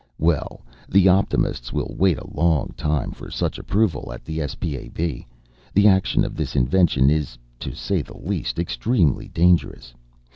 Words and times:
Well, 0.17 0.61
the 0.89 1.07
optimists 1.07 1.71
will 1.71 1.93
wait 1.95 2.17
a 2.17 2.25
long 2.25 2.73
time 2.75 3.11
for 3.11 3.29
such 3.29 3.59
approval 3.59 4.11
at 4.11 4.25
the 4.25 4.41
S.P.A.B. 4.41 5.27
The 5.75 5.87
action 5.87 6.25
of 6.25 6.33
this 6.35 6.55
invention 6.55 7.11
is, 7.11 7.37
to 7.59 7.75
say 7.75 8.01
the 8.01 8.17
least, 8.17 8.57
extremely 8.57 9.27
dangerous. 9.27 9.93